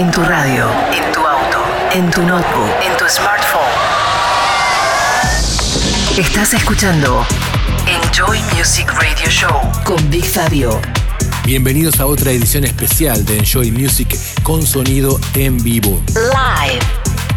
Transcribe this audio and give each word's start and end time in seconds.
En 0.00 0.10
tu 0.10 0.22
radio, 0.22 0.64
en 0.94 1.12
tu 1.12 1.20
auto, 1.20 1.58
en 1.92 2.10
tu 2.10 2.22
notebook, 2.22 2.70
en 2.82 2.96
tu 2.96 3.04
smartphone. 3.06 3.60
Estás 6.16 6.54
escuchando 6.54 7.26
Enjoy 7.86 8.40
Music 8.56 8.90
Radio 8.94 9.28
Show 9.28 9.60
con 9.84 10.08
Big 10.08 10.24
Fabio. 10.24 10.80
Bienvenidos 11.44 12.00
a 12.00 12.06
otra 12.06 12.30
edición 12.30 12.64
especial 12.64 13.26
de 13.26 13.40
Enjoy 13.40 13.70
Music 13.72 14.16
con 14.42 14.64
sonido 14.64 15.20
en 15.34 15.62
vivo. 15.62 16.00
Live. 16.14 16.80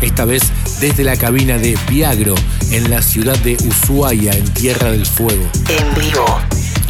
Esta 0.01 0.23
vez 0.23 0.43
desde 0.79 1.03
la 1.03 1.17
cabina 1.17 1.57
de 1.57 1.77
Viagro 1.89 2.35
en 2.71 2.89
la 2.89 3.01
ciudad 3.01 3.37
de 3.39 3.57
Ushuaia, 3.57 4.31
en 4.31 4.45
Tierra 4.53 4.89
del 4.89 5.05
Fuego. 5.05 5.49
En 5.67 5.93
vivo. 5.95 6.39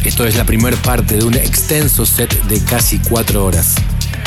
Esto 0.04 0.24
es 0.24 0.36
la 0.36 0.44
primera 0.44 0.76
parte 0.82 1.16
de 1.16 1.24
un 1.24 1.34
extenso 1.34 2.06
set 2.06 2.32
de 2.44 2.62
casi 2.62 3.00
cuatro 3.00 3.44
horas. 3.44 3.74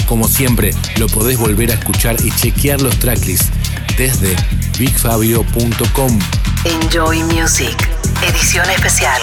Como 0.07 0.27
siempre, 0.27 0.73
lo 0.97 1.07
podés 1.07 1.37
volver 1.37 1.69
a 1.71 1.73
escuchar 1.73 2.15
y 2.23 2.31
chequear 2.31 2.81
los 2.81 2.97
tracklists 2.97 3.51
desde 3.97 4.35
bigfabio.com. 4.79 6.19
Enjoy 6.63 7.23
Music. 7.23 7.75
Edición 8.23 8.69
especial. 8.69 9.21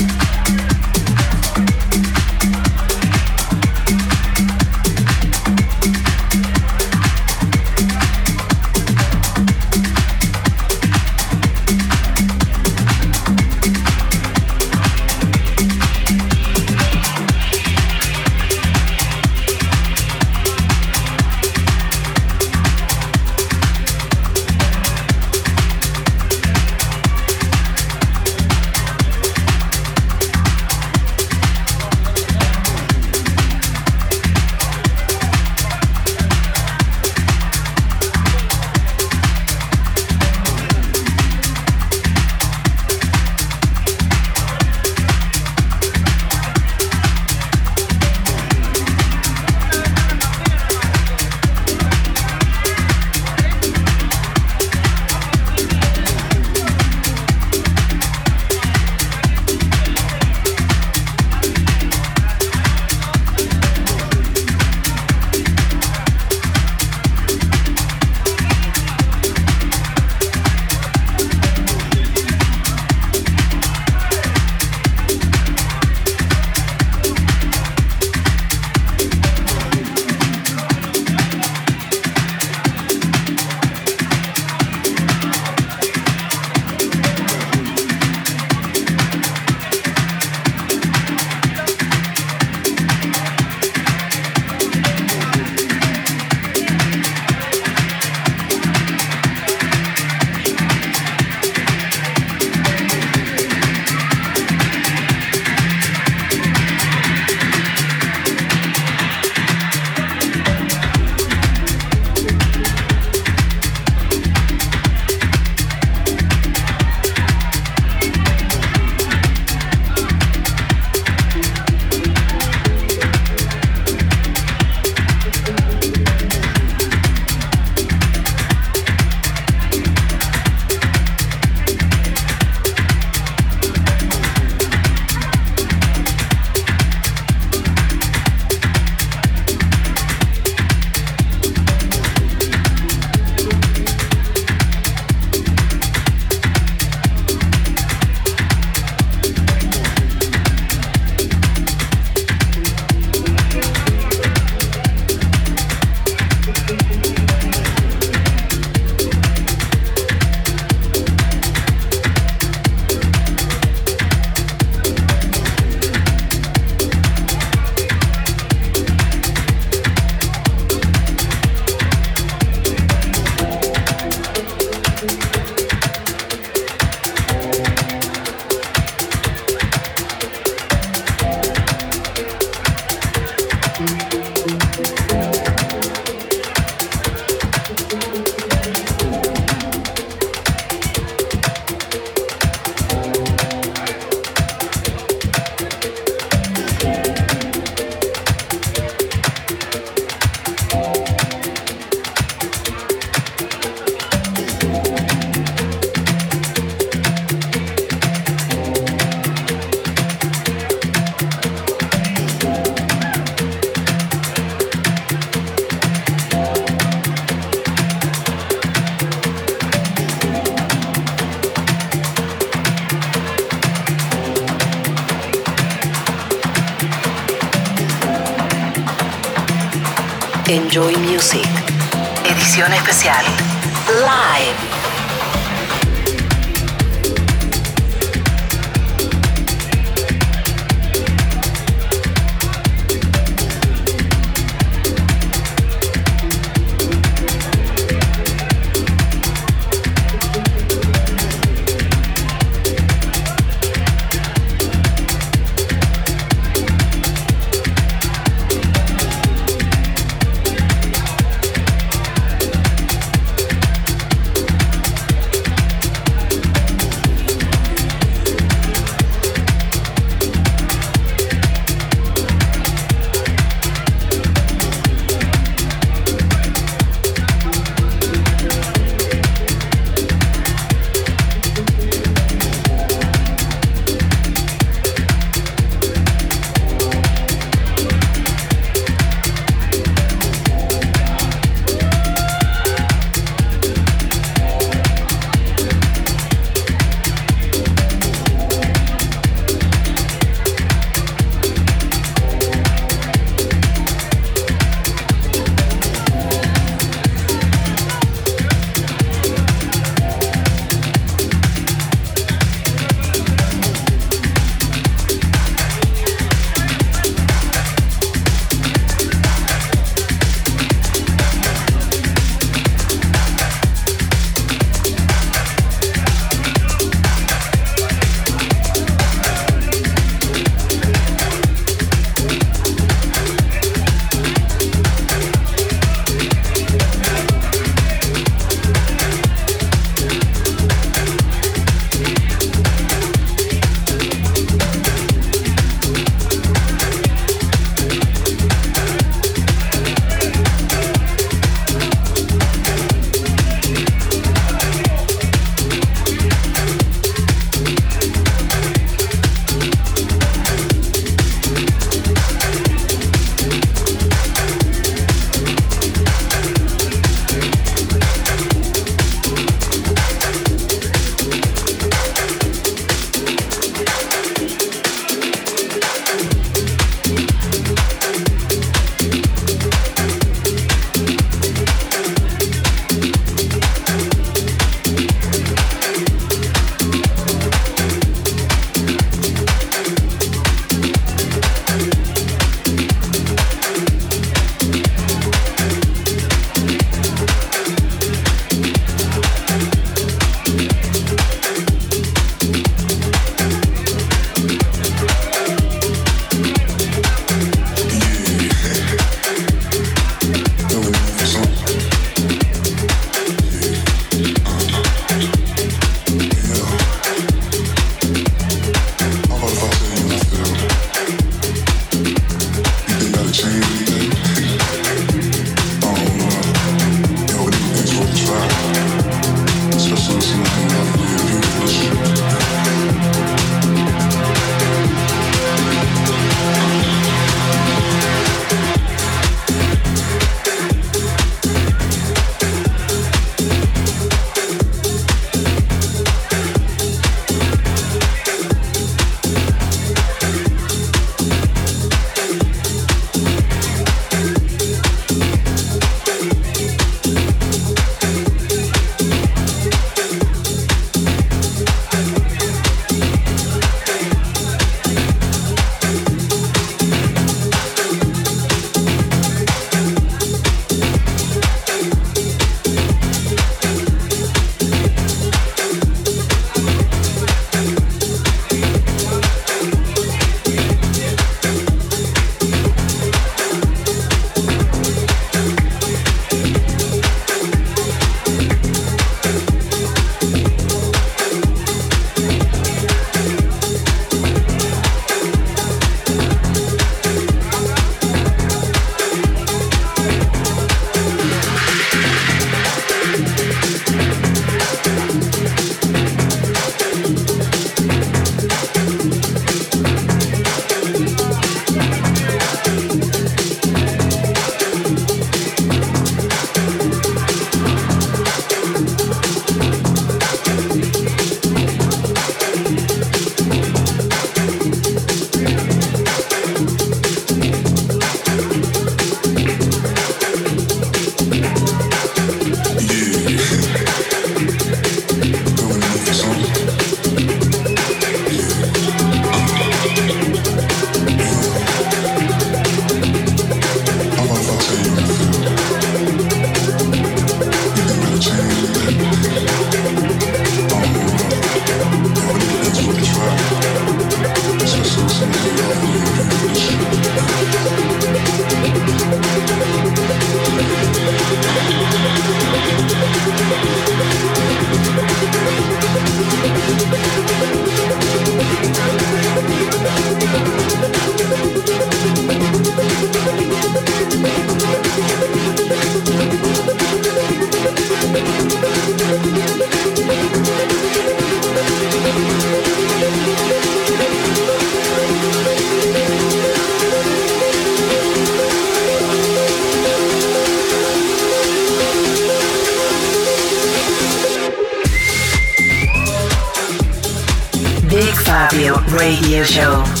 Radio 599.31 599.45
Show. 599.45 600.00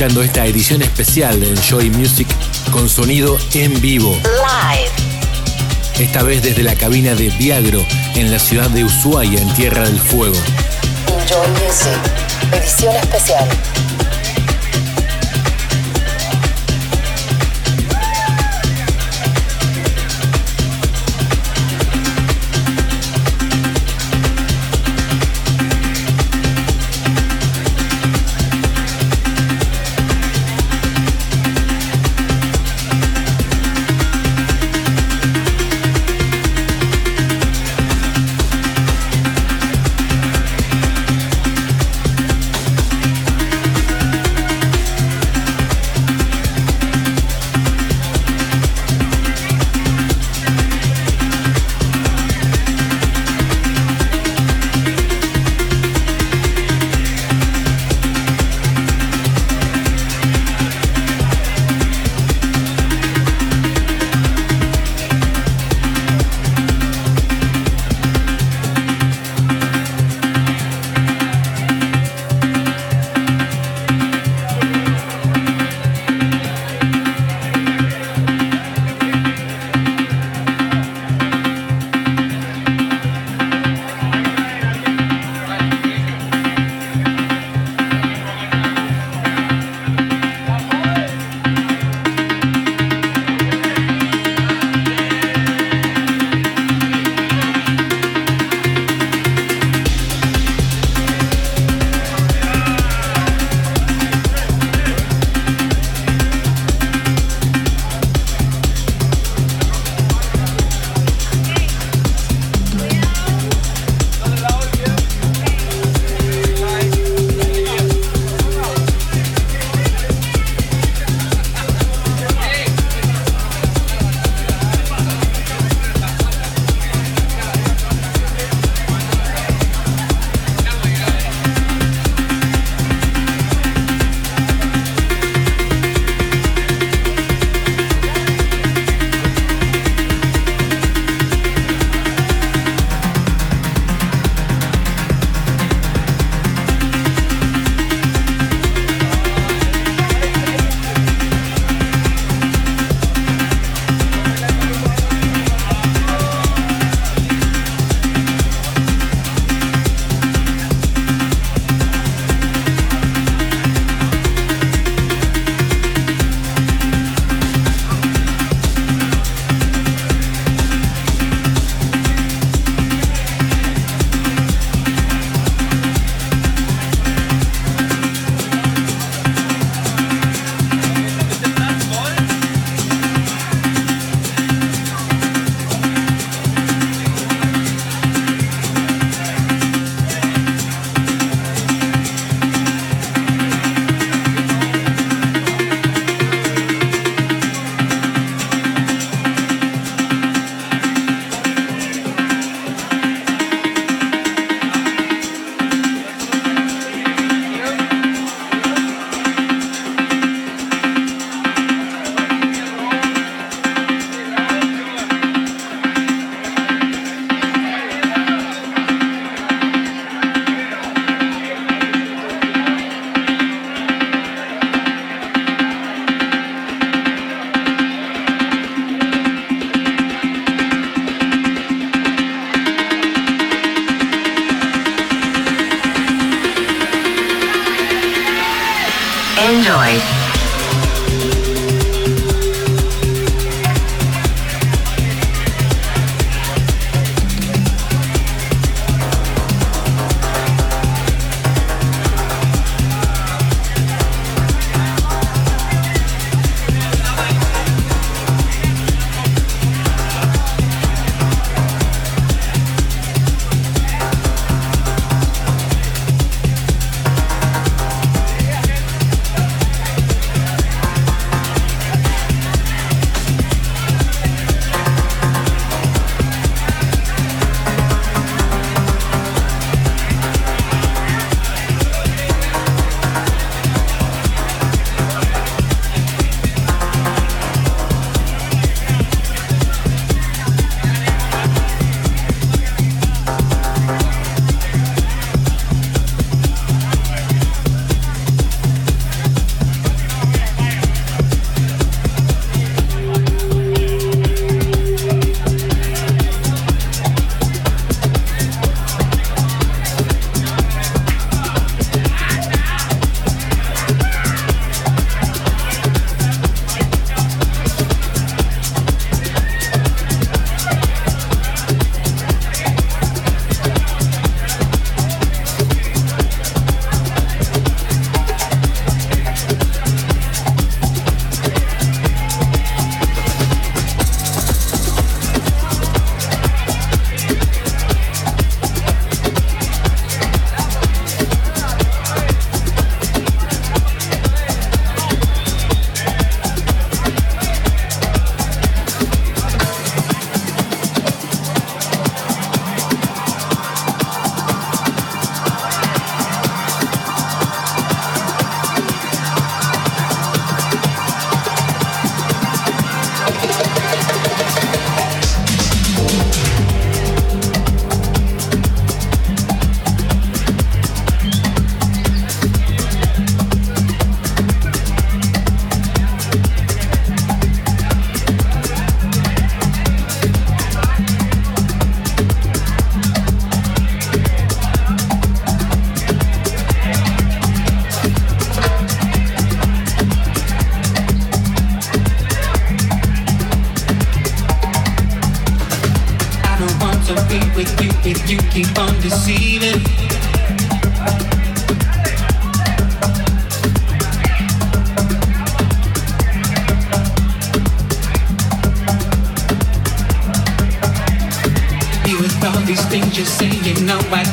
esta 0.00 0.46
edición 0.46 0.80
especial 0.80 1.40
de 1.40 1.50
Enjoy 1.50 1.90
Music 1.90 2.26
con 2.72 2.88
sonido 2.88 3.36
en 3.52 3.78
vivo. 3.82 4.18
Live. 4.22 4.90
Esta 5.98 6.22
vez 6.22 6.42
desde 6.42 6.62
la 6.62 6.74
cabina 6.74 7.14
de 7.14 7.28
Viagro 7.28 7.84
en 8.14 8.30
la 8.30 8.38
ciudad 8.38 8.70
de 8.70 8.82
Ushuaia, 8.82 9.38
en 9.38 9.52
Tierra 9.52 9.82
del 9.82 10.00
Fuego. 10.00 10.36
Enjoy 11.06 11.46
Music, 11.50 12.00
edición 12.50 12.96
especial. 12.96 13.46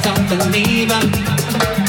Don't 0.03 0.27
believe. 0.29 1.86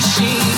machine. 0.00 0.57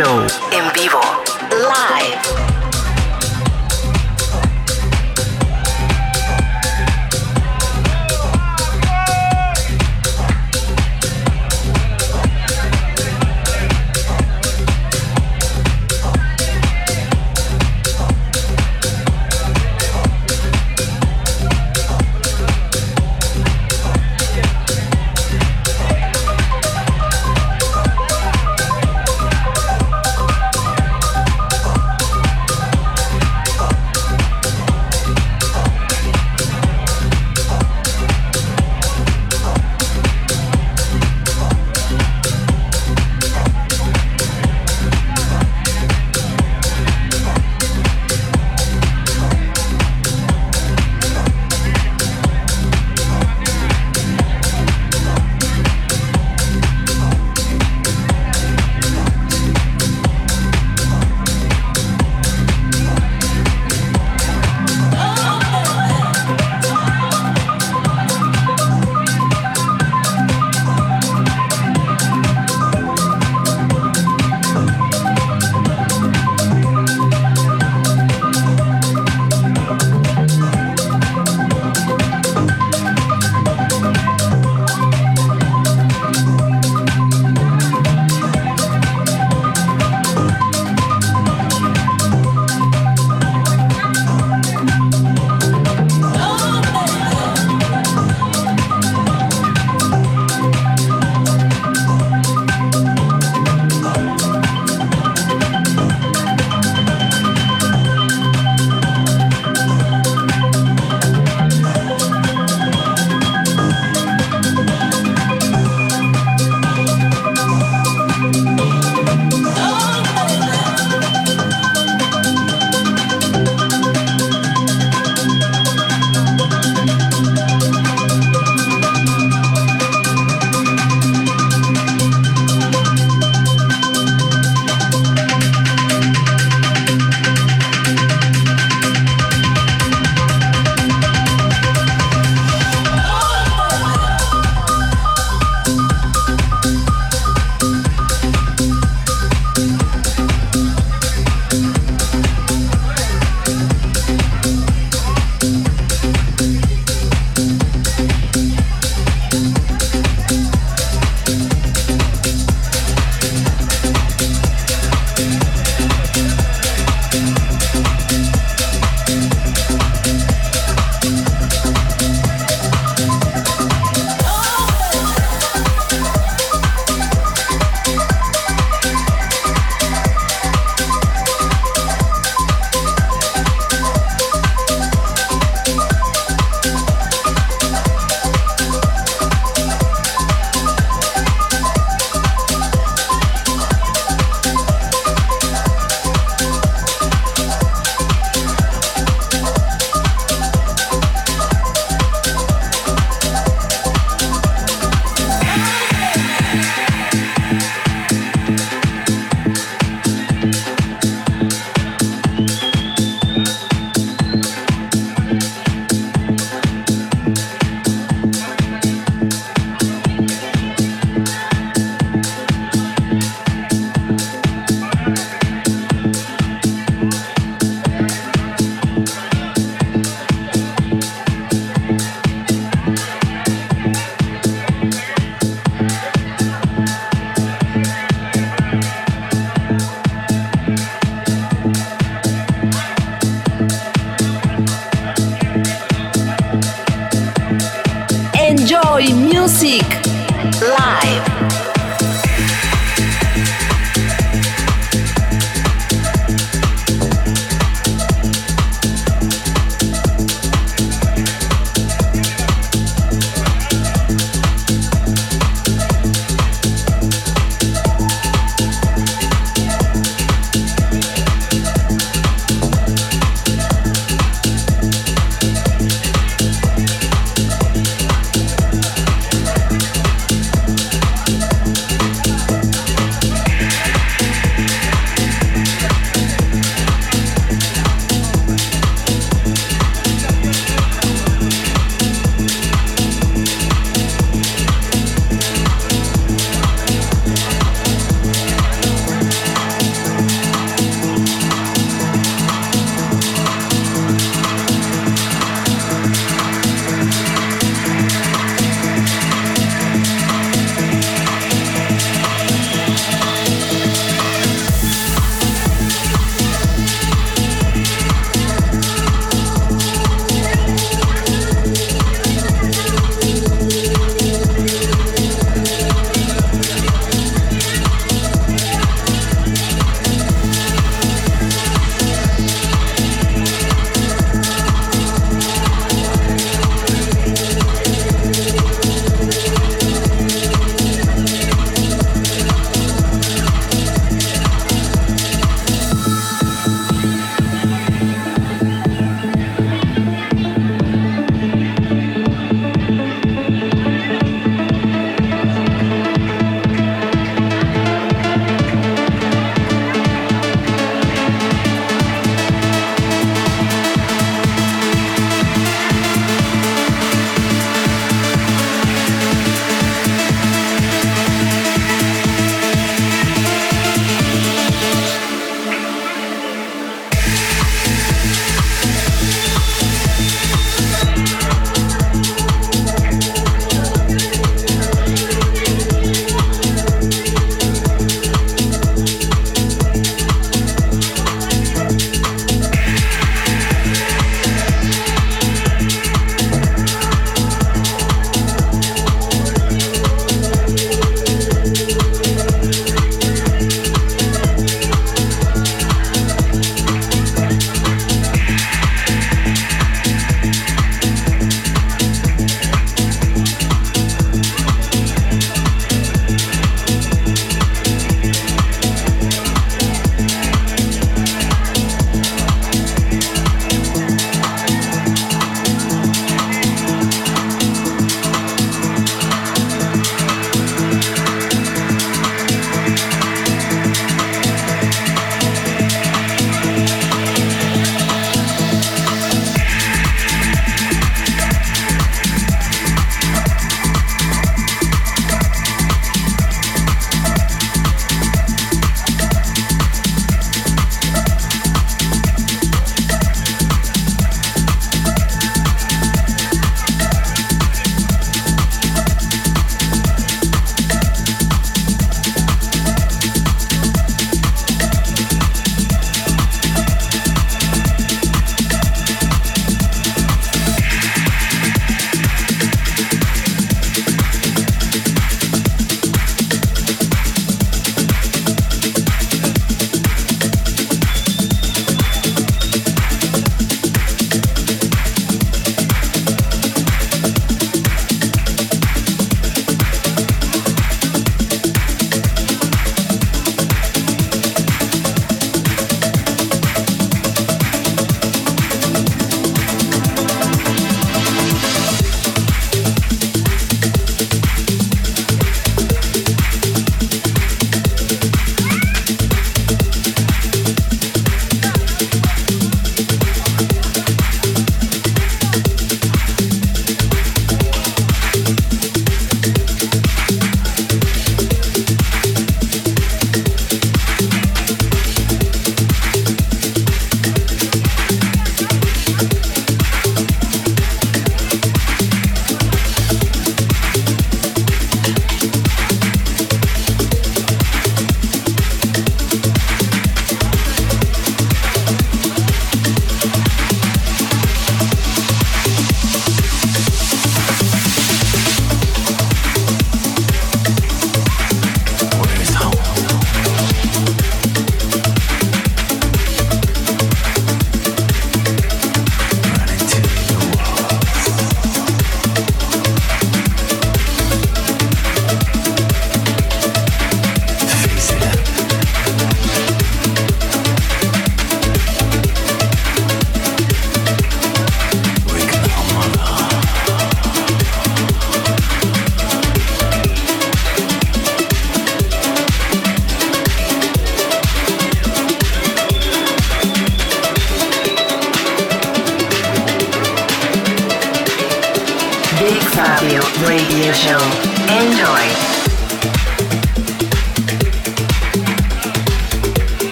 Show. 0.00 0.39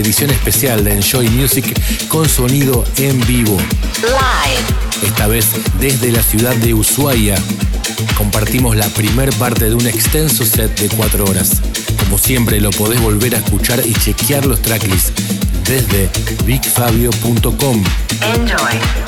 Edición 0.00 0.30
especial 0.30 0.84
de 0.84 0.94
Enjoy 0.94 1.28
Music 1.28 1.78
con 2.08 2.28
sonido 2.28 2.84
en 2.96 3.20
vivo. 3.26 3.56
Live. 4.02 5.06
Esta 5.06 5.26
vez 5.26 5.46
desde 5.78 6.10
la 6.10 6.22
ciudad 6.22 6.54
de 6.56 6.74
Ushuaia. 6.74 7.36
Compartimos 8.16 8.76
la 8.76 8.88
primer 8.88 9.30
parte 9.34 9.66
de 9.66 9.74
un 9.74 9.86
extenso 9.86 10.44
set 10.44 10.78
de 10.80 10.88
cuatro 10.88 11.24
horas. 11.24 11.60
Como 11.98 12.18
siempre 12.18 12.60
lo 12.60 12.70
podés 12.70 13.00
volver 13.00 13.34
a 13.34 13.38
escuchar 13.38 13.82
y 13.86 13.92
chequear 13.94 14.46
los 14.46 14.60
tracklists 14.62 15.12
desde 15.64 16.08
bigfabio.com. 16.44 17.84
Enjoy. 18.22 18.99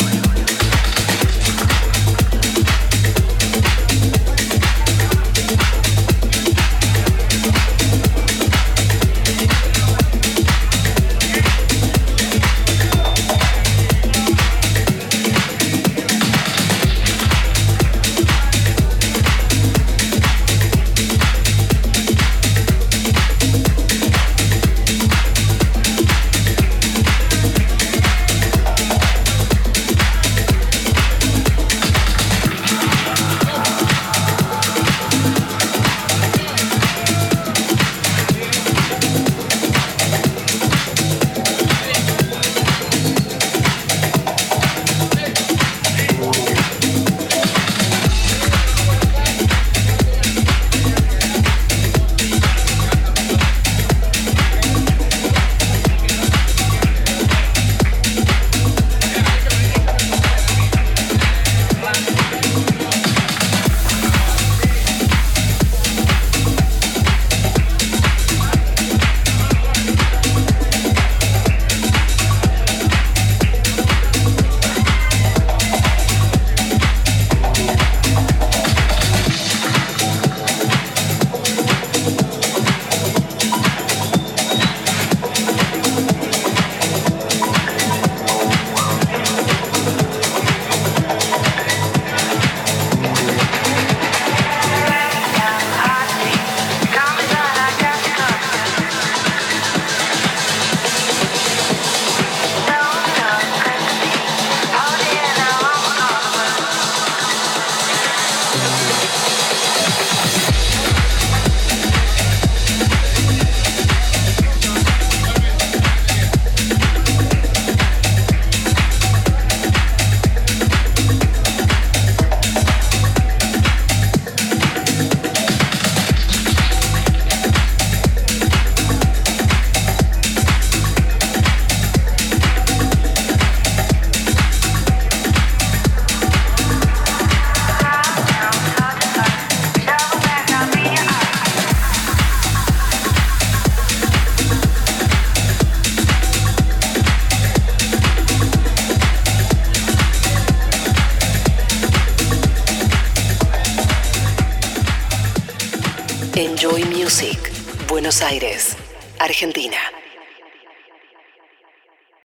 Aires. 158.23 158.52